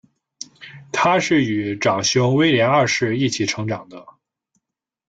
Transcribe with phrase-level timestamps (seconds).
[0.91, 4.03] 她是与长兄威廉二世一起成长的。